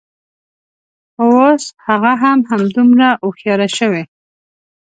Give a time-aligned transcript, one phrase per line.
[1.13, 4.03] خو، اوس هغه هم همدومره هوښیاره شوې